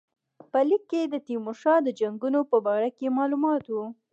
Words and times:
په 0.51 0.59
لیک 0.69 0.83
کې 0.91 1.01
د 1.13 1.15
تیمورشاه 1.27 1.79
د 1.83 1.89
جنګونو 1.99 2.39
په 2.51 2.57
باره 2.65 2.89
کې 2.97 3.15
معلومات 3.17 3.63
وو. 3.69 3.85